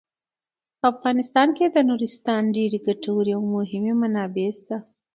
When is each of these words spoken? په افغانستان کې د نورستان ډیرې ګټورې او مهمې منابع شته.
په 0.79 0.85
افغانستان 0.93 1.47
کې 1.57 1.65
د 1.67 1.77
نورستان 1.89 2.41
ډیرې 2.57 2.79
ګټورې 2.87 3.31
او 3.37 3.43
مهمې 3.55 3.93
منابع 4.01 4.49
شته. 4.59 4.77